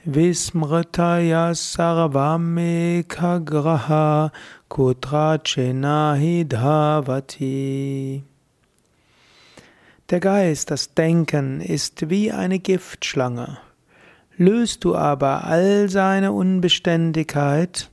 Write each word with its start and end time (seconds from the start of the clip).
Vismritaya 0.05 1.55
Sarvamekagraha 1.55 4.31
Kutrachenahi 4.69 6.45
Dhavati 6.45 8.21
Der 10.09 10.19
Geist, 10.19 10.69
das 10.69 10.93
Denken, 10.93 11.61
ist 11.61 12.09
wie 12.11 12.31
eine 12.31 12.59
Giftschlange. 12.59 13.57
Löst 14.37 14.83
du 14.83 14.95
aber 14.95 15.45
all 15.45 15.89
seine 15.89 16.31
Unbeständigkeit, 16.31 17.89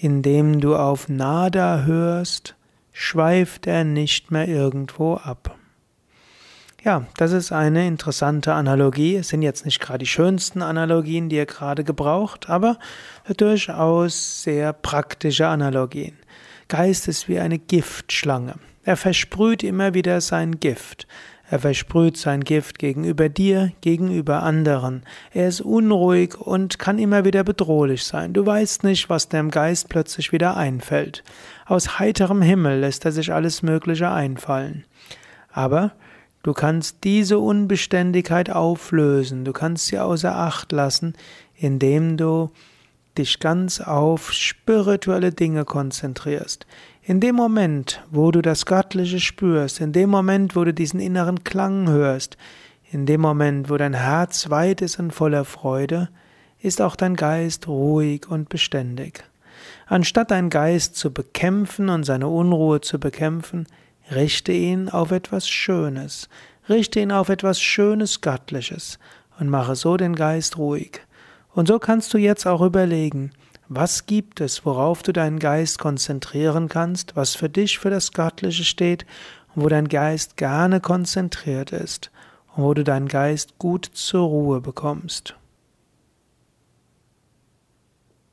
indem 0.00 0.60
du 0.60 0.76
auf 0.76 1.08
Nada 1.08 1.82
hörst, 1.82 2.54
schweift 2.92 3.66
er 3.66 3.84
nicht 3.84 4.30
mehr 4.30 4.48
irgendwo 4.48 5.14
ab. 5.14 5.56
Ja, 6.82 7.04
das 7.18 7.32
ist 7.32 7.52
eine 7.52 7.86
interessante 7.86 8.54
Analogie. 8.54 9.16
Es 9.16 9.28
sind 9.28 9.42
jetzt 9.42 9.66
nicht 9.66 9.80
gerade 9.80 9.98
die 9.98 10.06
schönsten 10.06 10.62
Analogien, 10.62 11.28
die 11.28 11.36
ihr 11.36 11.44
gerade 11.44 11.84
gebraucht, 11.84 12.48
aber 12.48 12.78
durchaus 13.36 14.42
sehr 14.42 14.72
praktische 14.72 15.46
Analogien. 15.48 16.16
Geist 16.68 17.06
ist 17.06 17.28
wie 17.28 17.38
eine 17.38 17.58
Giftschlange. 17.58 18.54
Er 18.82 18.96
versprüht 18.96 19.62
immer 19.62 19.92
wieder 19.92 20.22
sein 20.22 20.58
Gift. 20.58 21.06
Er 21.50 21.58
versprüht 21.58 22.16
sein 22.16 22.44
Gift 22.44 22.78
gegenüber 22.78 23.28
dir, 23.28 23.72
gegenüber 23.80 24.44
anderen. 24.44 25.02
Er 25.32 25.48
ist 25.48 25.60
unruhig 25.60 26.40
und 26.40 26.78
kann 26.78 27.00
immer 27.00 27.24
wieder 27.24 27.42
bedrohlich 27.42 28.04
sein. 28.04 28.32
Du 28.32 28.46
weißt 28.46 28.84
nicht, 28.84 29.10
was 29.10 29.28
dem 29.28 29.50
Geist 29.50 29.88
plötzlich 29.88 30.30
wieder 30.30 30.56
einfällt. 30.56 31.24
Aus 31.66 31.98
heiterem 31.98 32.40
Himmel 32.40 32.78
lässt 32.78 33.04
er 33.04 33.10
sich 33.10 33.32
alles 33.32 33.62
Mögliche 33.62 34.08
einfallen. 34.08 34.84
Aber 35.52 35.90
du 36.44 36.52
kannst 36.52 37.02
diese 37.02 37.40
Unbeständigkeit 37.40 38.50
auflösen, 38.50 39.44
du 39.44 39.52
kannst 39.52 39.88
sie 39.88 39.98
außer 39.98 40.32
Acht 40.32 40.70
lassen, 40.70 41.14
indem 41.56 42.16
du 42.16 42.50
dich 43.18 43.40
ganz 43.40 43.80
auf 43.80 44.32
spirituelle 44.32 45.32
Dinge 45.32 45.64
konzentrierst. 45.64 46.66
In 47.02 47.20
dem 47.20 47.34
Moment, 47.34 48.02
wo 48.10 48.30
du 48.30 48.42
das 48.42 48.66
Göttliche 48.66 49.20
spürst, 49.20 49.80
in 49.80 49.92
dem 49.92 50.10
Moment, 50.10 50.54
wo 50.54 50.64
du 50.64 50.72
diesen 50.72 51.00
inneren 51.00 51.44
Klang 51.44 51.88
hörst, 51.88 52.36
in 52.92 53.06
dem 53.06 53.20
Moment, 53.20 53.70
wo 53.70 53.76
dein 53.76 53.94
Herz 53.94 54.50
weit 54.50 54.82
ist 54.82 54.98
und 54.98 55.12
voller 55.12 55.44
Freude, 55.44 56.08
ist 56.60 56.80
auch 56.80 56.96
dein 56.96 57.16
Geist 57.16 57.68
ruhig 57.68 58.28
und 58.28 58.48
beständig. 58.48 59.24
Anstatt 59.86 60.30
deinen 60.30 60.50
Geist 60.50 60.96
zu 60.96 61.12
bekämpfen 61.12 61.88
und 61.88 62.04
seine 62.04 62.28
Unruhe 62.28 62.80
zu 62.80 63.00
bekämpfen, 63.00 63.66
richte 64.10 64.52
ihn 64.52 64.88
auf 64.88 65.10
etwas 65.10 65.48
Schönes, 65.48 66.28
richte 66.68 67.00
ihn 67.00 67.12
auf 67.12 67.28
etwas 67.28 67.60
Schönes 67.60 68.20
Göttliches 68.20 68.98
und 69.38 69.48
mache 69.48 69.74
so 69.74 69.96
den 69.96 70.14
Geist 70.14 70.58
ruhig. 70.58 71.00
Und 71.52 71.68
so 71.68 71.78
kannst 71.78 72.14
du 72.14 72.18
jetzt 72.18 72.46
auch 72.46 72.60
überlegen, 72.60 73.32
was 73.68 74.06
gibt 74.06 74.40
es, 74.40 74.64
worauf 74.66 75.02
du 75.02 75.12
deinen 75.12 75.38
Geist 75.38 75.78
konzentrieren 75.78 76.68
kannst, 76.68 77.16
was 77.16 77.34
für 77.34 77.48
dich 77.48 77.78
für 77.78 77.90
das 77.90 78.12
Göttliche 78.12 78.64
steht 78.64 79.06
und 79.54 79.64
wo 79.64 79.68
dein 79.68 79.88
Geist 79.88 80.36
gerne 80.36 80.80
konzentriert 80.80 81.72
ist 81.72 82.10
und 82.54 82.64
wo 82.64 82.74
du 82.74 82.84
deinen 82.84 83.08
Geist 83.08 83.58
gut 83.58 83.88
zur 83.92 84.26
Ruhe 84.26 84.60
bekommst. 84.60 85.36